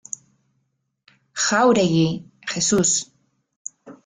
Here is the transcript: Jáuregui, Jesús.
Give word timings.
Jáuregui, 1.43 2.07
Jesús. 2.51 2.97